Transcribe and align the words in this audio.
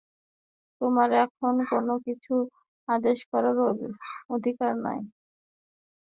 তোমার 0.81 1.09
এখন 1.23 1.53
কোন 1.69 1.87
কিছু 2.05 2.33
আদেশ 2.87 3.19
করার 3.31 3.57
অধিকার 4.29 4.73
নেই। 4.85 5.01